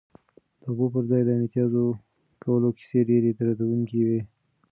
د 0.61 0.63
اوبو 0.69 0.85
پر 0.93 1.03
ځای 1.09 1.21
د 1.25 1.29
متیازو 1.41 1.85
کولو 2.43 2.69
کیسه 2.77 2.99
ډېره 3.09 3.31
دردونکې 3.39 3.99
وه. 4.07 4.19